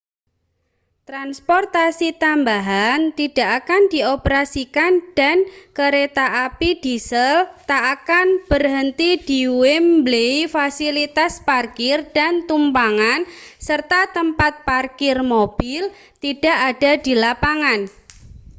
[1.07, 5.37] transportasi tambahan tidak akan dioperasikan dan
[5.77, 7.35] kereta api diesel
[7.69, 13.19] tak akan berhenti di wembley fasilitas parkir dan tumpangan
[13.67, 15.81] serta tempat parkir mobil
[16.23, 17.79] tidak ada di lapangan